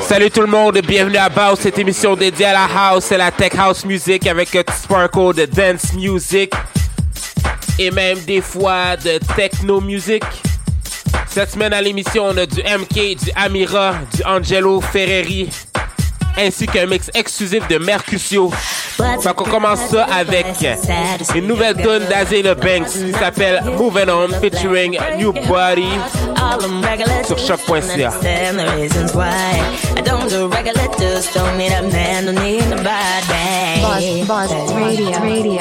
[0.00, 3.30] Salut tout le monde, bienvenue à Baus, cette émission dédiée à la house et la
[3.30, 6.52] tech house music avec sparkle de dance music
[7.78, 10.22] et même des fois de techno music.
[11.28, 15.50] Cette semaine à l'émission, on a du MK, du Amira, du Angelo Ferreri,
[16.36, 18.50] ainsi qu'un mix exclusif de Mercutio.
[18.50, 20.46] Fait qu'on commence ça avec
[21.34, 25.88] une nouvelle tune d'Azela Banks qui s'appelle Moving On featuring New Body
[27.26, 28.12] sur choc.ca.
[33.82, 35.12] Radio.
[35.20, 35.56] Radio.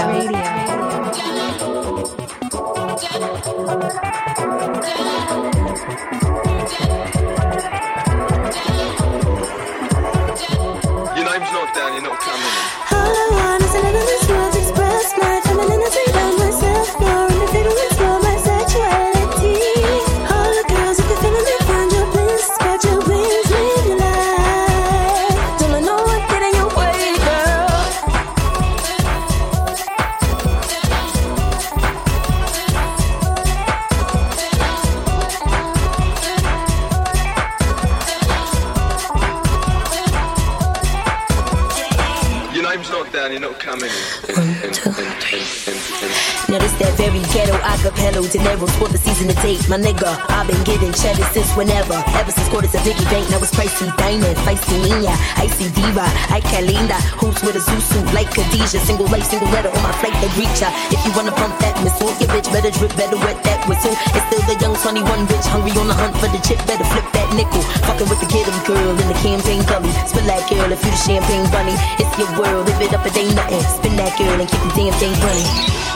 [46.55, 47.51] Now this that very ghetto.
[47.51, 49.67] I could acapella, dinero for the season to date.
[49.69, 51.97] My nigga, I've been getting cheddar since whenever.
[52.17, 56.41] Ever since quarters a piggy bank, now it's pricey diamond, feisty niña, icy diva, I
[56.61, 56.95] linda.
[57.21, 58.79] Hoops with a zoo suit like Khadijah.
[58.85, 60.69] Single life, single letter on my flight that reach ya.
[60.93, 63.95] If you wanna pump that missile, your bitch better drip, better wet that whistle.
[64.13, 67.07] It's still the young 21 bitch, hungry on the hunt for the chip, better flip
[67.13, 67.61] that nickel.
[67.89, 69.91] Fucking with the kid, girl in the campaign gully.
[70.05, 71.75] Spill that girl if you the champagne bunny.
[71.97, 73.61] It's your world, live it up, it ain't nothing.
[73.61, 75.49] Spin that girl and keep the damn thing running.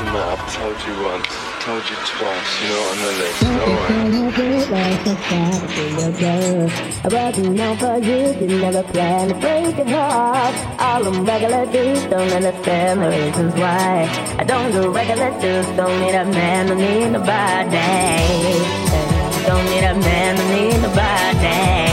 [0.10, 3.44] I've told you once told you twice, you're not on the list.
[3.44, 4.10] Alright.
[7.04, 10.56] I wasn't known for you, didn't never plan to break your heart.
[10.80, 14.08] All them regular dudes don't understand the reasons why.
[14.38, 17.78] I don't do regular dudes, don't need a man, don't need nobody.
[19.48, 21.89] Don't need a man, don't need nobody.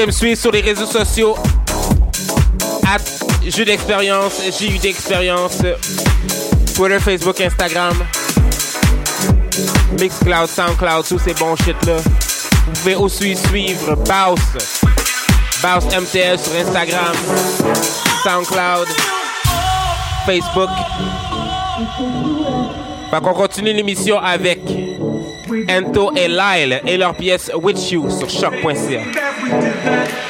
[0.00, 1.36] Pouvez me suivre sur les réseaux sociaux.
[2.86, 3.00] At
[3.64, 5.58] d'expérience, J-U d'expérience.
[6.74, 7.94] Twitter, Facebook, Instagram.
[10.00, 11.96] Mixcloud, Soundcloud, tous ces bons shit là.
[11.96, 14.40] Vous pouvez aussi suivre Baus.
[15.62, 17.14] Baus MTL sur Instagram,
[18.22, 18.88] Soundcloud,
[20.24, 20.70] Facebook.
[23.10, 24.60] Fait qu'on continue l'émission avec
[25.68, 29.19] Ento et Lyle et leur pièce With You sur choc.ca.
[29.58, 30.29] did that.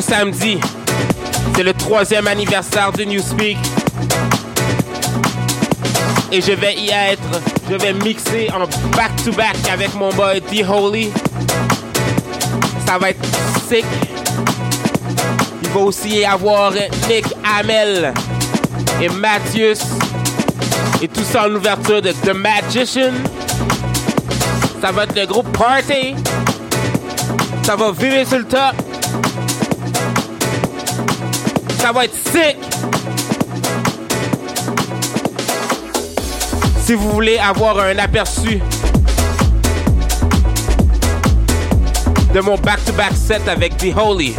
[0.00, 0.58] Samedi,
[1.54, 3.58] c'est le troisième anniversaire du Newspeak.
[6.32, 7.40] Et je vais y être.
[7.70, 11.12] Je vais mixer en back-to-back avec mon boy D Holy.
[12.86, 13.24] Ça va être
[13.68, 13.84] sick.
[15.62, 16.72] Il va aussi y avoir
[17.08, 18.12] Nick Hamel
[19.00, 19.80] et Mathius.
[21.00, 23.12] Et tout ça en ouverture de The Magician.
[24.80, 26.14] Ça va être le groupe Party.
[27.62, 28.83] Ça va virer sur le top.
[31.84, 32.56] Ça va être sick.
[36.82, 38.58] Si vous voulez avoir un aperçu
[42.32, 44.34] de mon back-to-back set avec The Holy,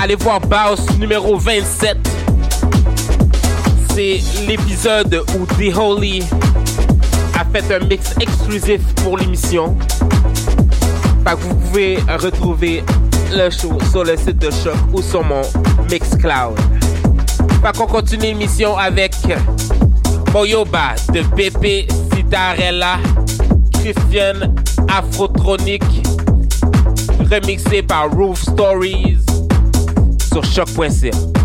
[0.00, 1.98] allez voir Baus numéro 27.
[3.96, 6.22] C'est l'épisode où The Holy
[7.40, 9.76] a fait un mix exclusif pour l'émission.
[11.26, 12.84] vous pouvez retrouver
[13.34, 15.42] le show sur le site de Choc ou sur mon
[15.90, 16.58] Mixcloud.
[17.62, 19.14] Fait qu'on continue l'émission avec
[20.32, 22.98] Moyoba de Pepe Citarella,
[23.74, 24.54] Christian
[24.88, 25.82] Afrotronic,
[27.30, 29.18] remixé par Roof Stories
[30.32, 31.41] sur choc.ca.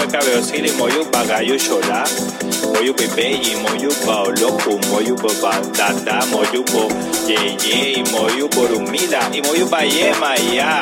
[0.00, 2.04] moyu kabeosili, moyu bagayu shola,
[2.74, 6.88] moyu bebeyi, moyu baoloku, moyu batata, moyu bo
[7.28, 10.80] yeye, moyu borumila, y moyu bayema ya.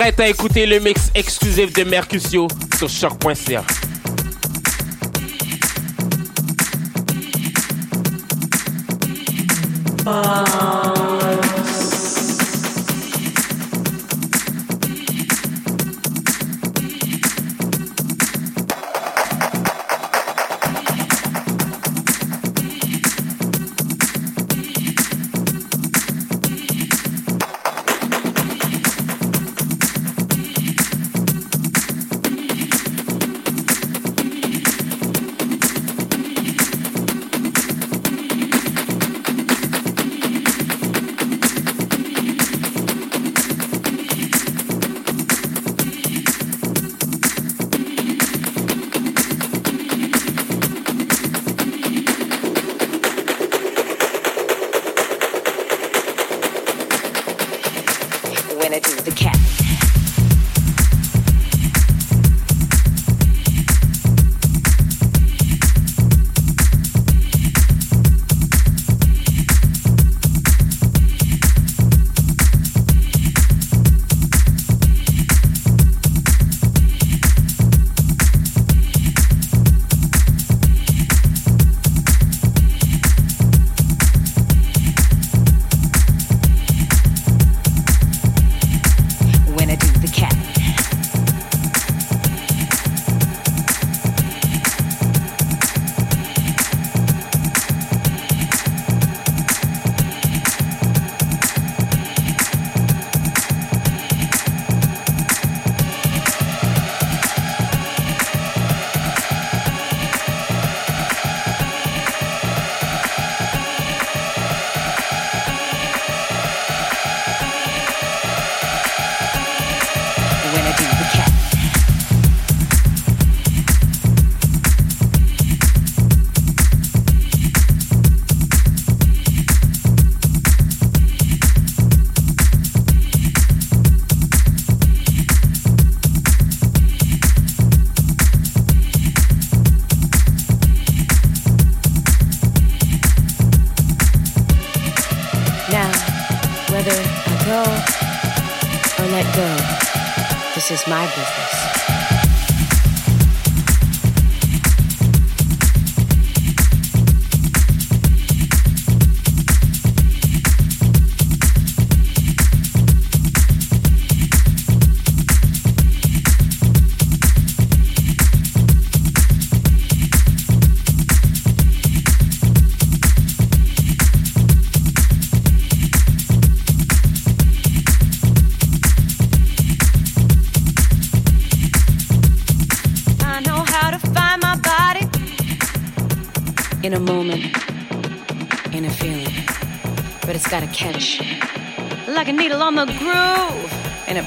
[0.00, 3.89] prête à écouter le mix exclusif de Mercutio sur choc.ca.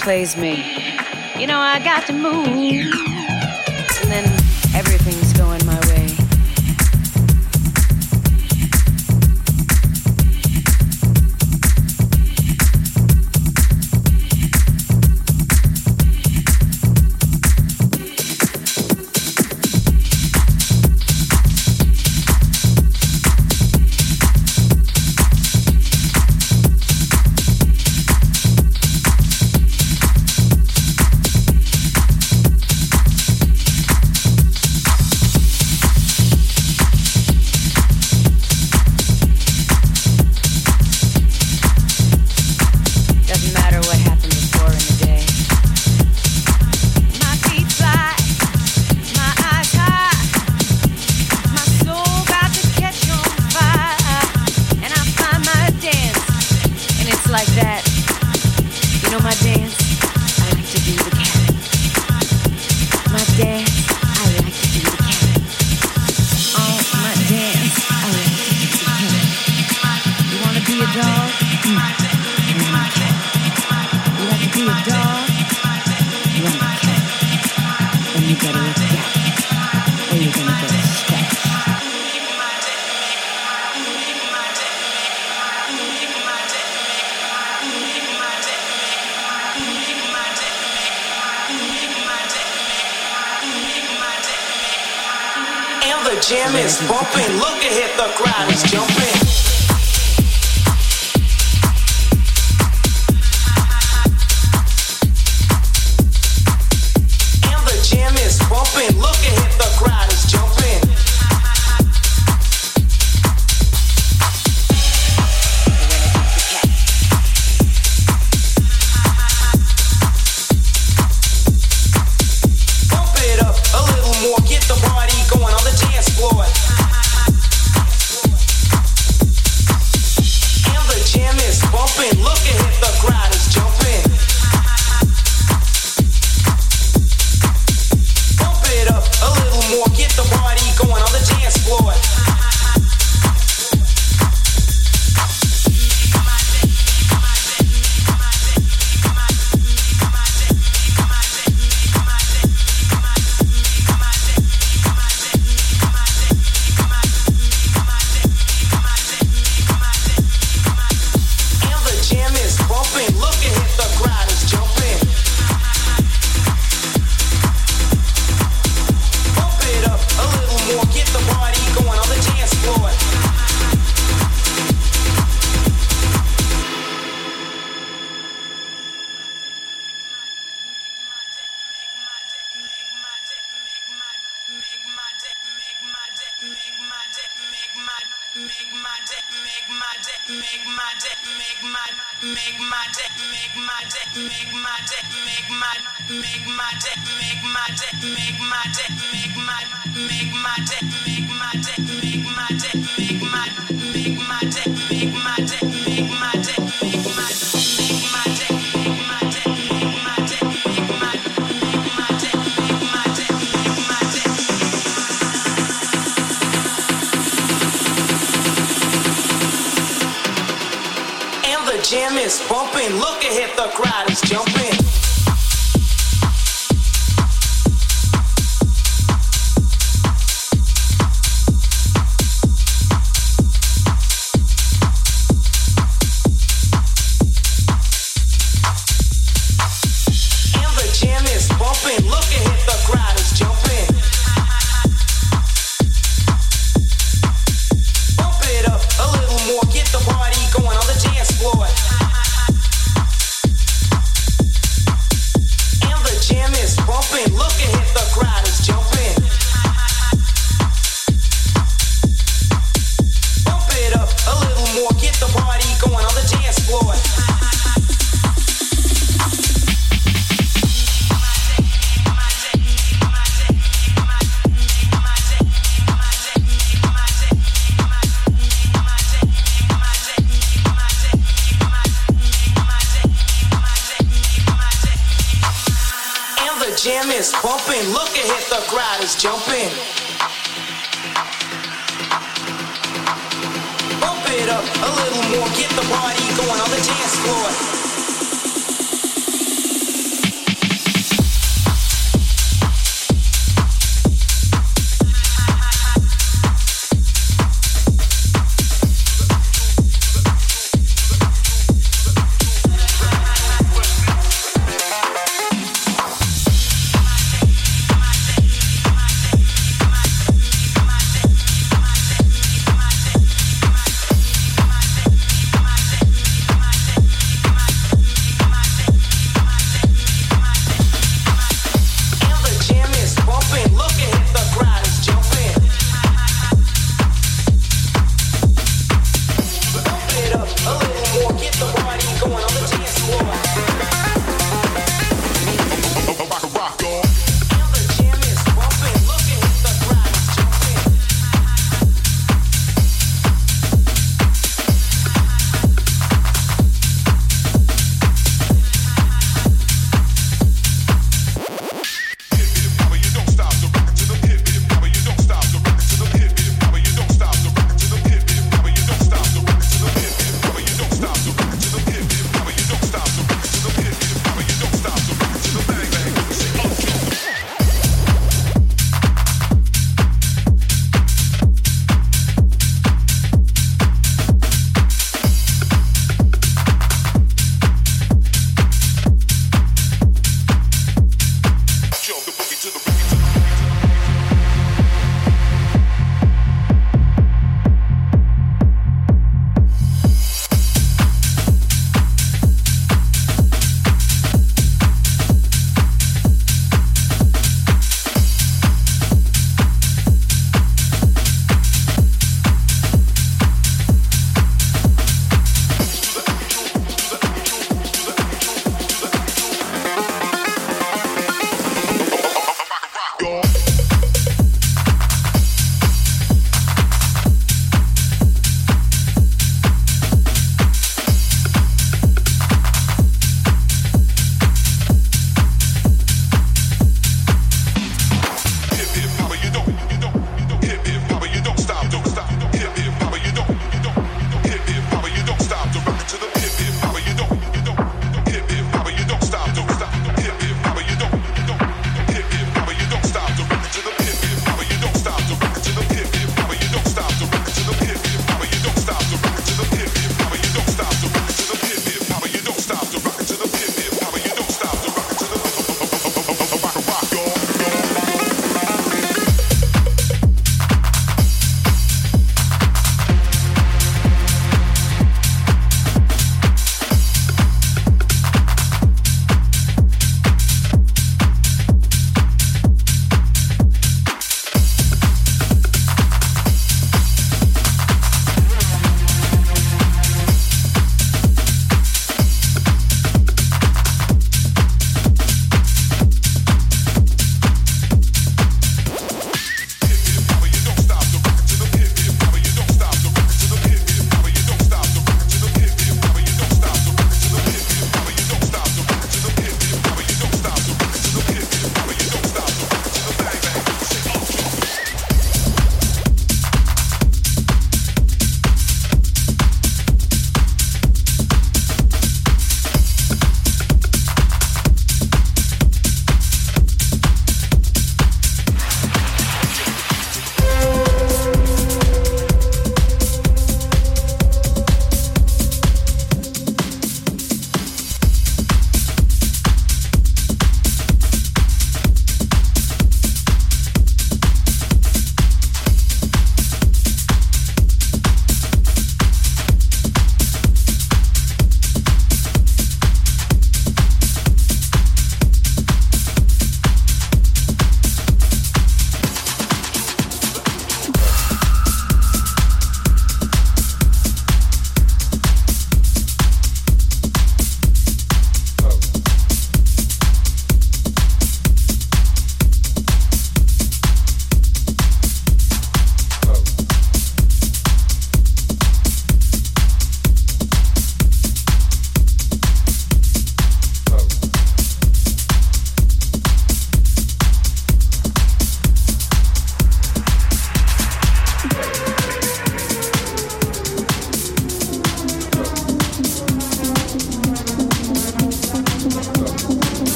[0.00, 0.56] plays me.
[1.38, 3.09] You know I got to move.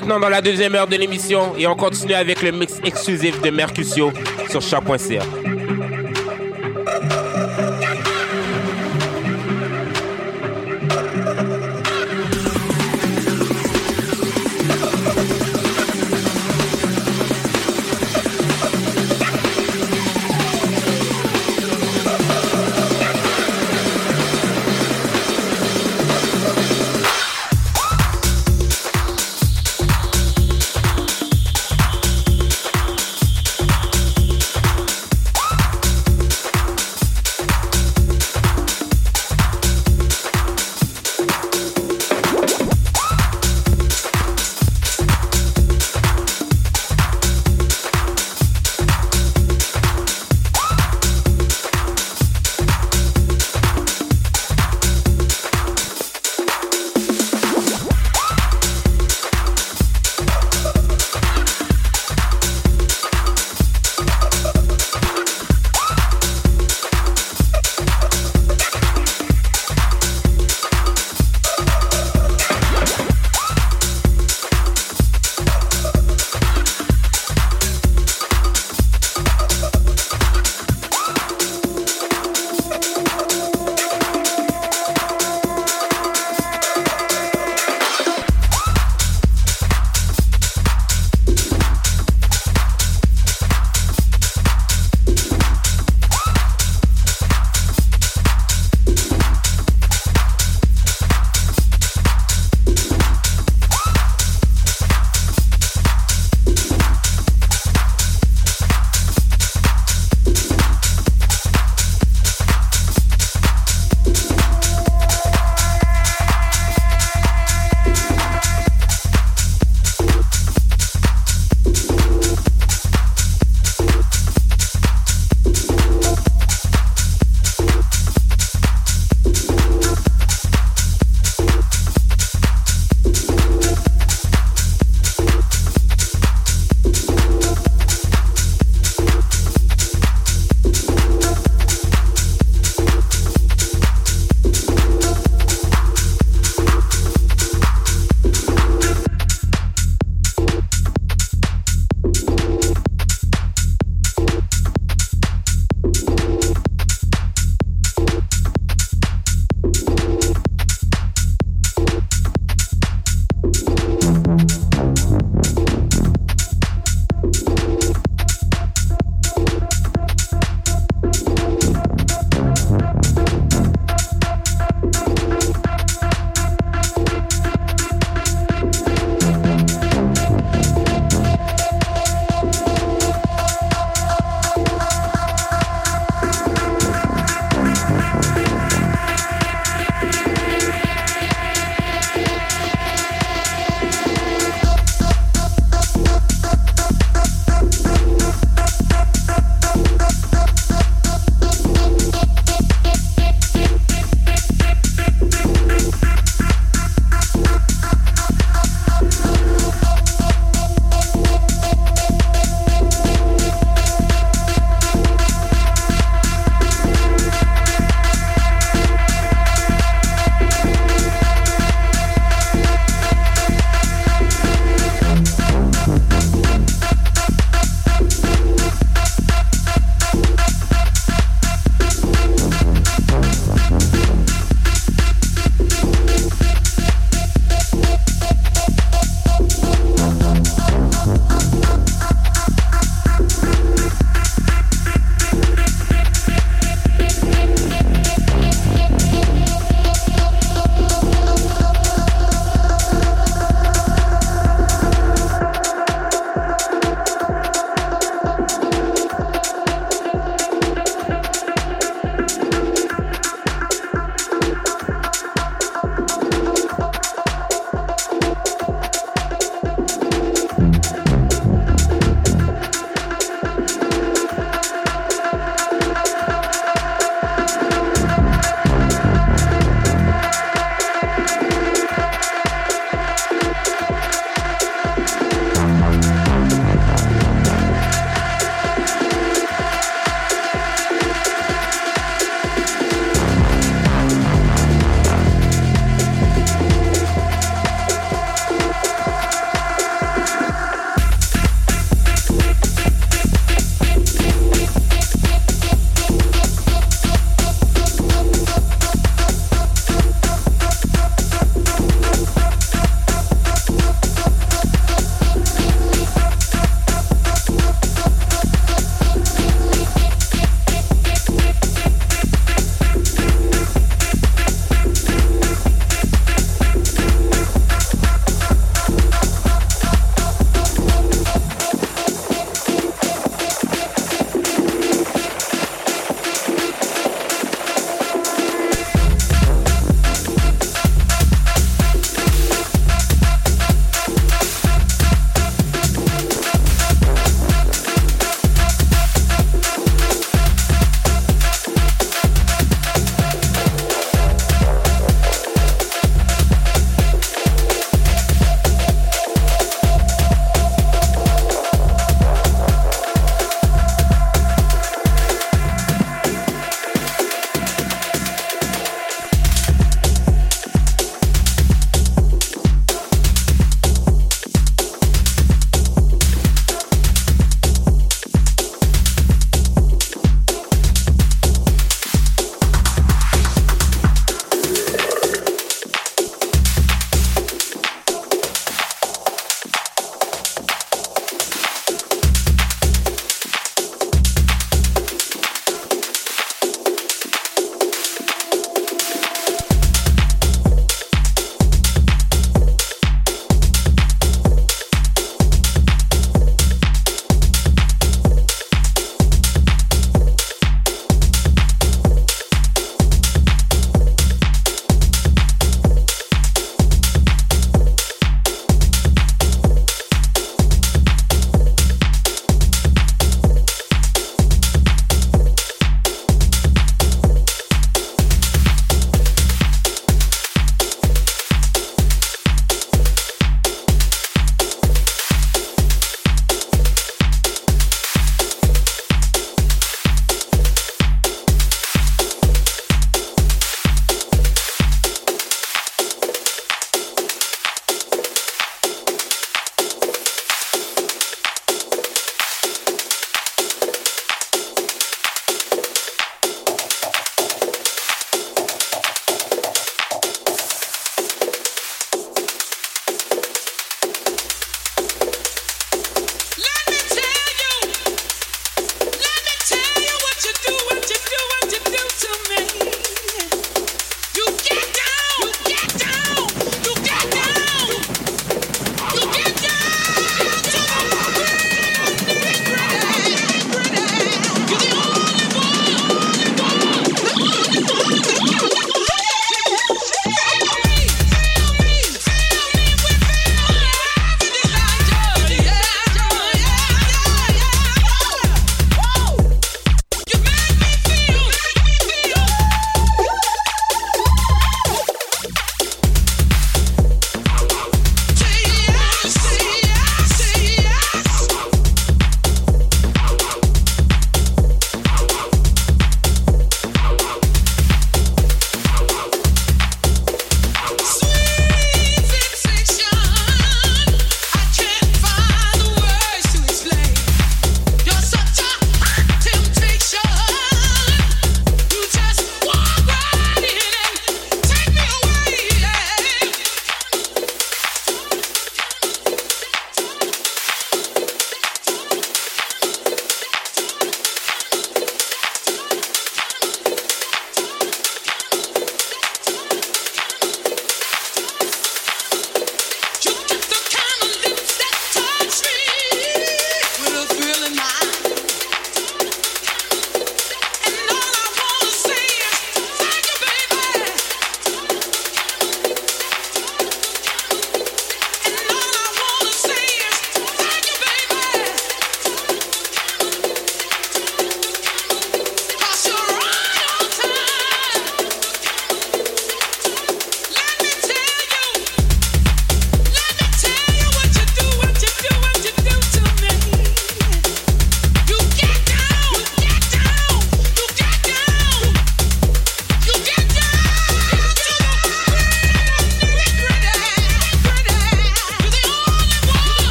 [0.00, 3.50] Maintenant dans la deuxième heure de l'émission et on continue avec le mix exclusif de
[3.50, 4.12] Mercutio
[4.48, 5.22] sur choc.ca.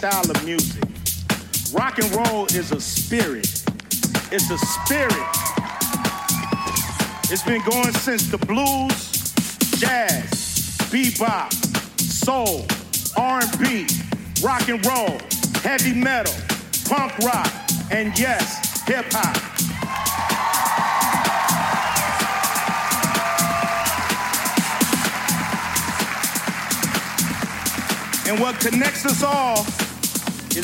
[0.00, 0.82] style of music.
[1.74, 3.44] Rock and roll is a spirit.
[4.32, 5.12] It's a spirit.
[7.30, 9.12] It's been going since the blues,
[9.78, 11.52] jazz, bebop,
[12.00, 12.64] soul,
[13.18, 13.88] R&B,
[14.42, 15.18] rock and roll,
[15.62, 16.32] heavy metal,
[16.88, 17.52] punk rock,
[17.90, 19.36] and yes, hip hop.
[28.26, 29.66] And what connects us all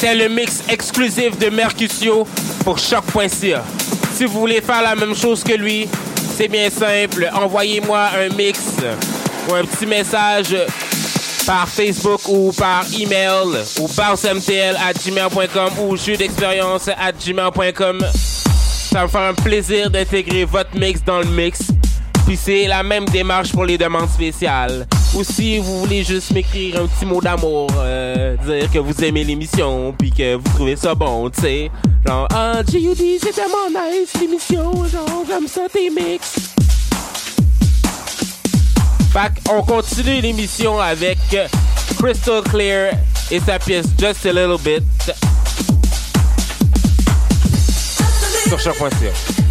[0.00, 2.26] C'était le mix exclusif de Mercutio
[2.64, 3.62] pour choc.ca.
[4.14, 5.86] Si vous voulez faire la même chose que lui,
[6.38, 7.28] c'est bien simple.
[7.34, 8.60] Envoyez-moi un mix
[9.46, 10.56] ou un petit message
[11.46, 18.02] par Facebook ou par email ou bouncemtl à gmail.com ou jeu d'expérience à gmail.com.
[18.90, 21.60] Ça me faire un plaisir d'intégrer votre mix dans le mix.
[22.26, 24.86] Puis c'est la même démarche pour les demandes spéciales.
[25.14, 29.24] Ou si vous voulez juste m'écrire un petit mot d'amour, euh, dire que vous aimez
[29.24, 31.70] l'émission, puis que vous trouvez ça bon, tu sais.
[32.06, 36.54] Genre, ah, G.U.D, c'est tellement nice l'émission, genre, j'aime ça tes mix.
[39.12, 41.18] Fait on continue l'émission avec
[41.98, 42.92] Crystal Clear
[43.32, 44.84] et sa pièce Just a Little Bit.
[48.48, 48.90] Sur choc.ca.
[48.90, 49.49] True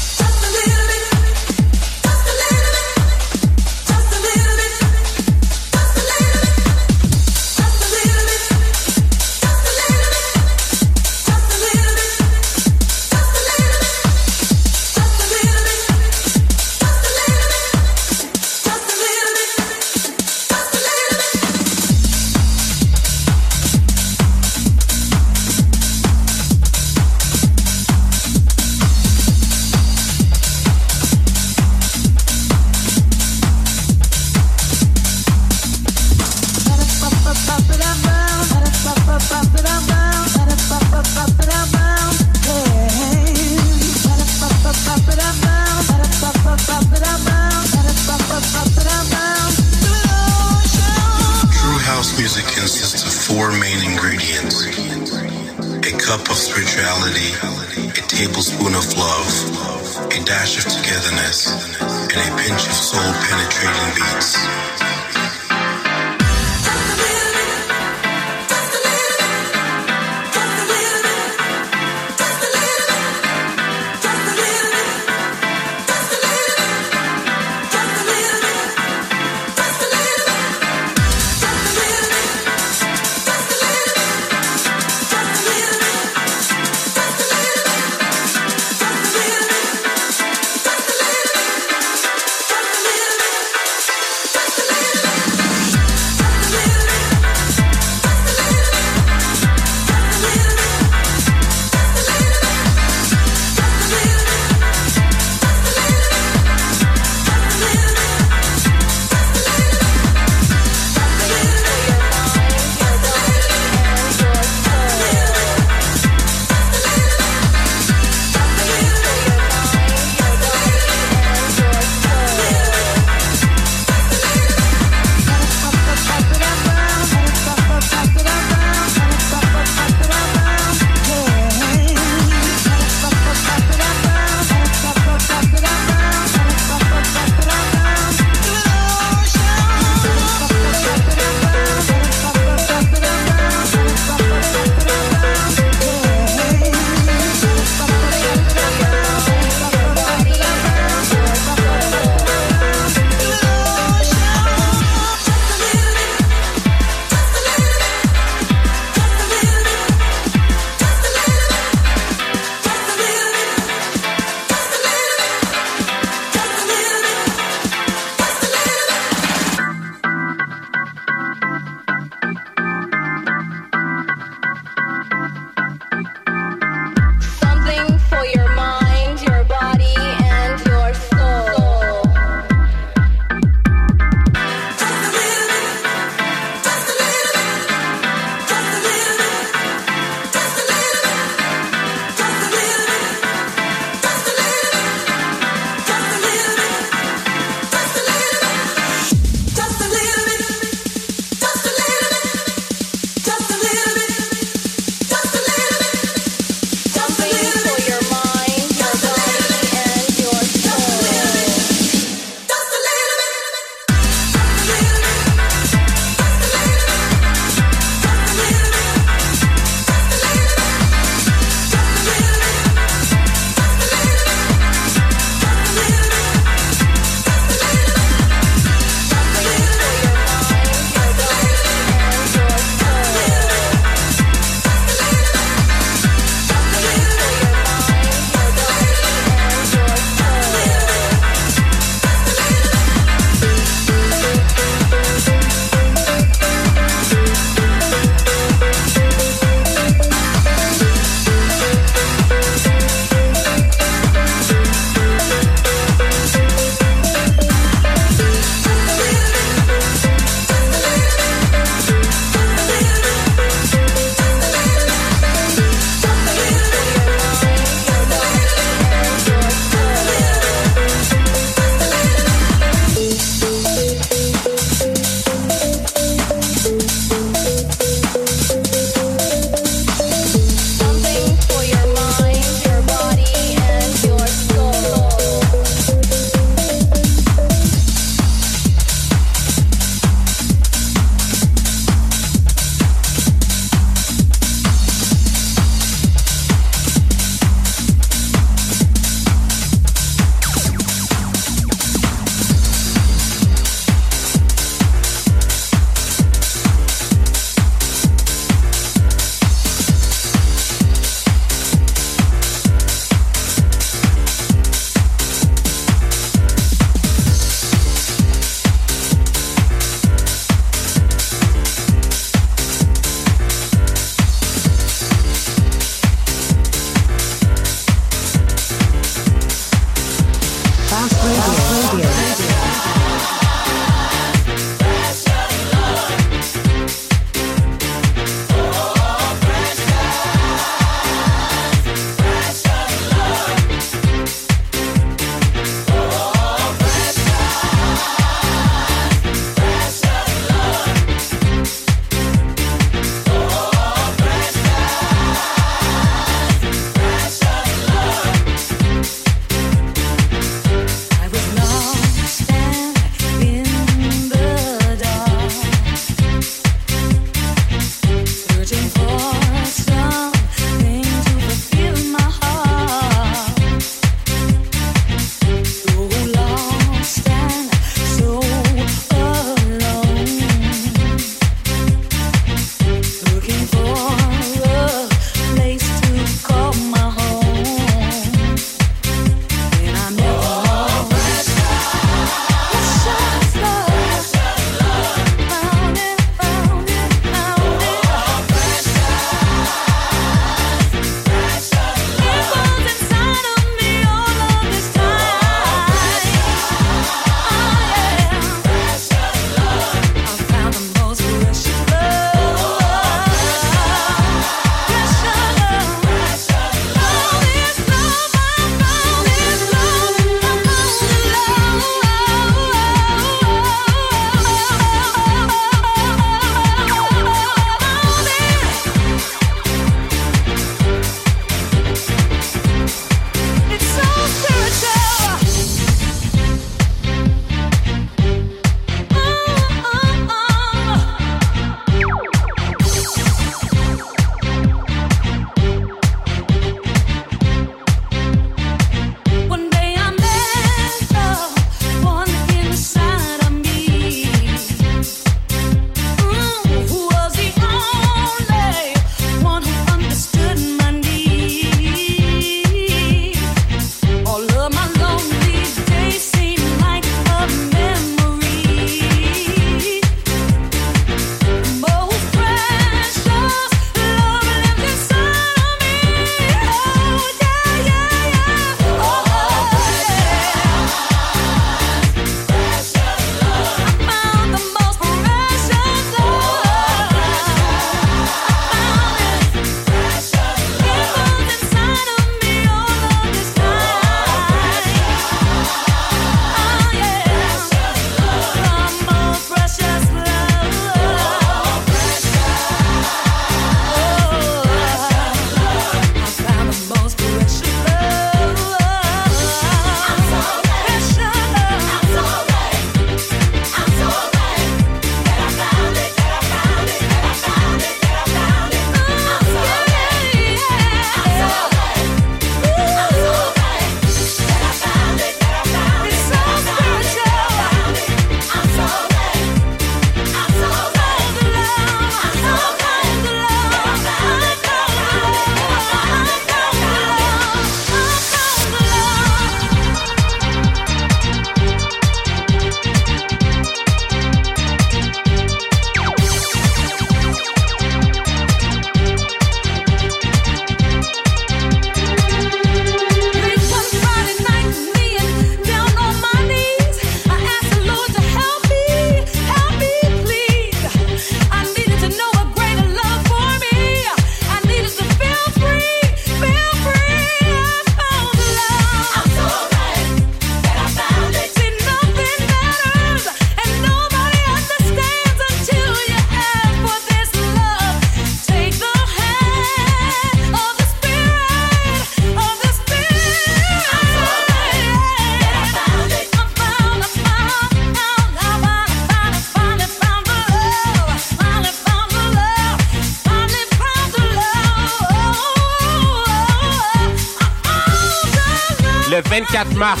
[599.52, 600.00] 24 mars,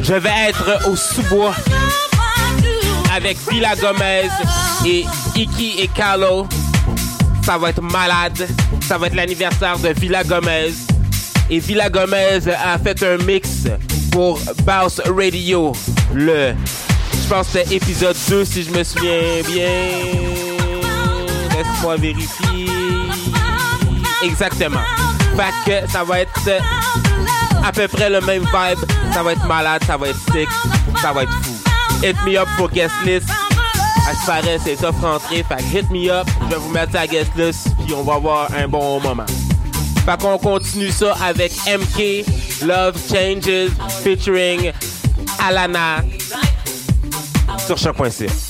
[0.00, 1.54] je vais être au sous-bois
[3.12, 4.28] avec Villa Gomez
[4.86, 6.46] et Iki et Carlo.
[7.44, 8.46] Ça va être malade.
[8.86, 10.70] Ça va être l'anniversaire de Villa Gomez.
[11.50, 13.66] Et Villa Gomez a fait un mix
[14.12, 15.72] pour Bounce Radio,
[16.14, 16.54] le,
[17.12, 19.66] je pense que épisode 2 si je me souviens bien.
[21.56, 22.66] Laisse-moi vérifier.
[24.22, 24.82] Exactement.
[25.36, 26.40] Fait que ça va être
[27.64, 28.78] à peu près le même vibe.
[29.12, 30.48] Ça va être malade, ça va être sick,
[31.00, 31.52] ça va être fou.
[32.04, 33.28] Hit me up pour guest list.
[34.08, 35.44] À ce paraît, c'est tough rentrer.
[35.48, 38.48] Fait hit me up, je vais vous mettre à guest list, puis on va avoir
[38.54, 39.26] un bon moment.
[40.04, 42.24] Fait qu'on continue ça avec MK,
[42.66, 43.70] Love Changes,
[44.02, 44.72] featuring
[45.38, 46.02] Alana
[47.66, 48.49] sur choc.ca.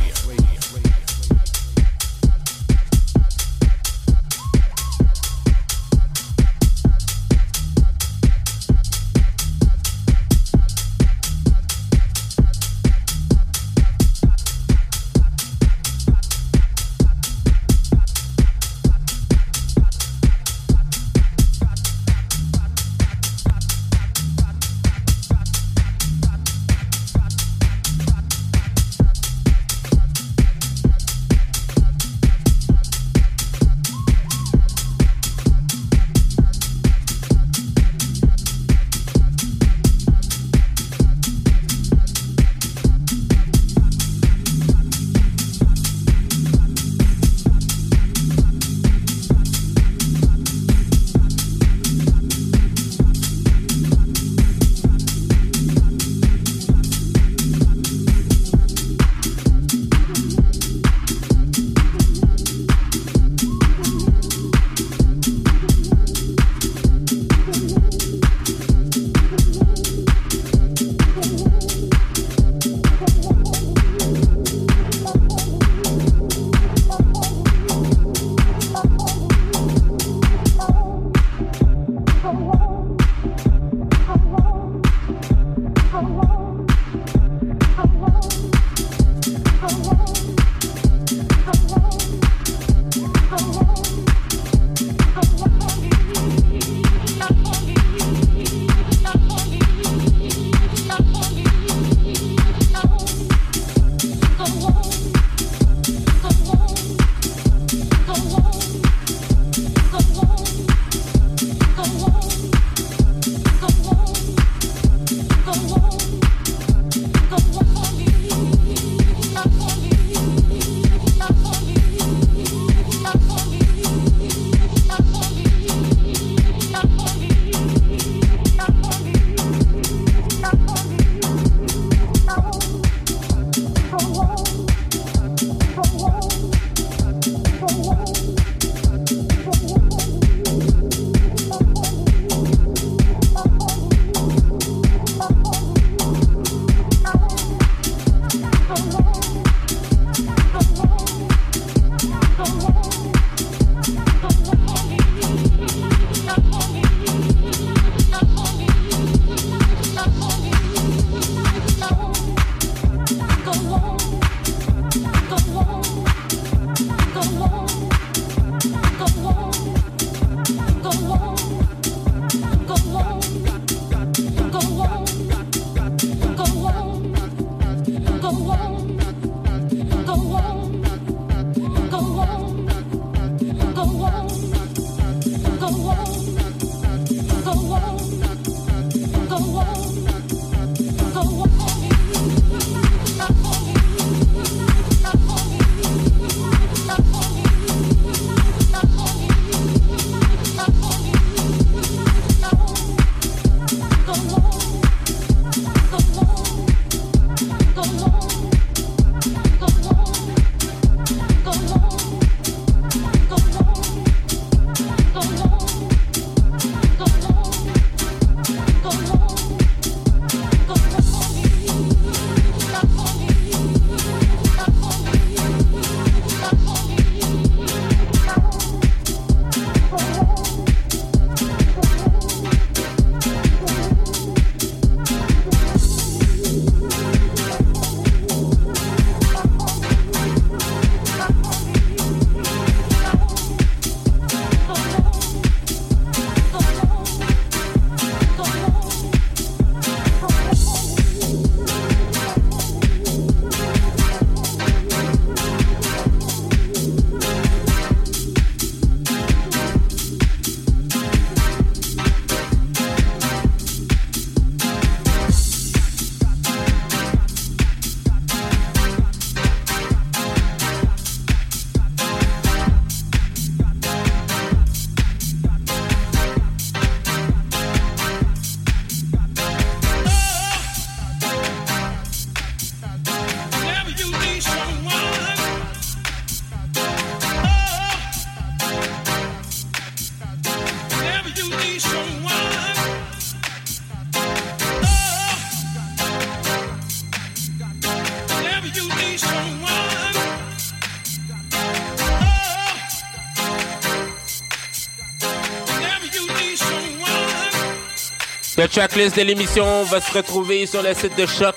[308.71, 311.55] tracklist de l'émission va se retrouver sur le site de Choc.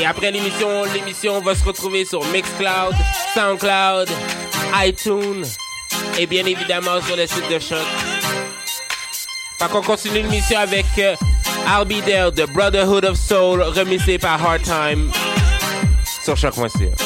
[0.00, 2.94] Et après l'émission, l'émission va se retrouver sur Mixcloud,
[3.34, 4.08] Soundcloud,
[4.76, 5.44] iTunes
[6.18, 7.86] et bien évidemment sur le site de Choc.
[9.58, 11.14] Fait qu'on continue l'émission avec euh,
[11.66, 15.10] I'll Be There de Brotherhood of Soul remixé par Hard Time
[16.24, 17.03] sur Choc.ca.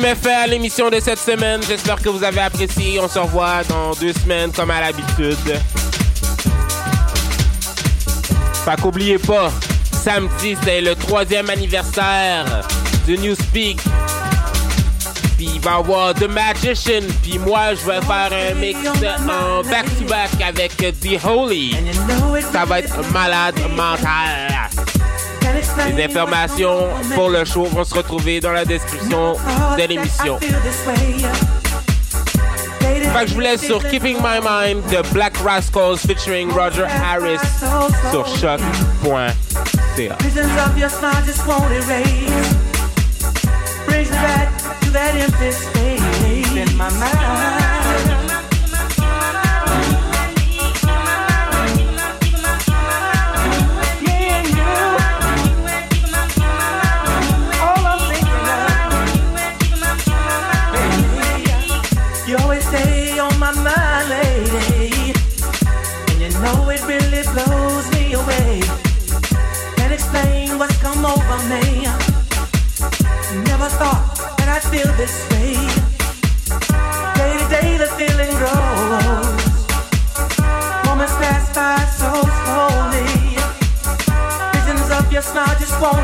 [0.00, 1.60] fait à l'émission de cette semaine.
[1.68, 2.98] J'espère que vous avez apprécié.
[3.00, 5.36] On se revoit dans deux semaines comme à l'habitude.
[8.64, 9.50] Fait qu'oubliez pas,
[9.92, 12.44] samedi c'est le troisième anniversaire
[13.06, 13.80] de Newspeak.
[15.36, 17.02] Puis il va y avoir The Magician.
[17.22, 21.76] Puis moi je vais faire un mix en back-to-back avec The Holy.
[22.52, 24.51] Ça va être malade mental.
[25.96, 29.34] Les informations pour le show vont se retrouver dans la description
[29.76, 30.38] de l'émission.
[32.78, 37.40] Fait que je vous laisse sur Keeping My Mind de Black Rascals featuring Roger Harris
[38.10, 40.16] sur choc.ca.
[43.86, 44.48] Brings me back
[44.80, 46.00] to that empty space
[46.56, 47.61] in my mind.
[73.62, 75.54] Never thought that I'd feel this way.
[77.14, 79.38] Day to day, the feeling grows.
[80.82, 82.10] Moments pass by so
[82.42, 83.06] slowly.
[84.50, 86.02] Visions of your smile just won't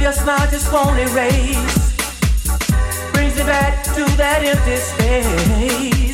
[0.00, 1.92] your smile just won't erase.
[3.12, 6.09] Brings me back to that empty space.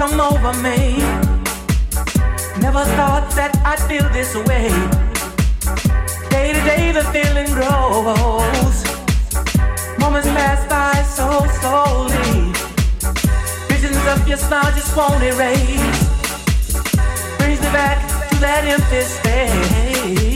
[0.00, 0.96] Come over me.
[2.58, 4.72] Never thought that I'd feel this way.
[6.30, 8.76] Day to day, the feeling grows.
[9.98, 12.50] Moments pass by so slowly.
[13.68, 15.98] Visions of your smile just won't erase.
[17.36, 18.00] Brings me back
[18.30, 20.29] to that empty space.